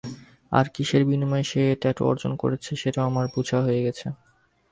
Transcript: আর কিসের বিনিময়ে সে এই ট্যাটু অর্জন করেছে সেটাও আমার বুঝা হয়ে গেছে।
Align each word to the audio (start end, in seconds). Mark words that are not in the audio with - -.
আর 0.51 0.65
কিসের 0.73 1.03
বিনিময়ে 1.05 1.45
সে 1.49 1.59
এই 1.65 1.77
ট্যাটু 1.81 2.01
অর্জন 2.05 2.31
করেছে 2.41 2.71
সেটাও 2.81 3.05
আমার 3.05 3.25
বুঝা 3.35 3.57
হয়ে 3.65 3.81
গেছে। 3.85 4.07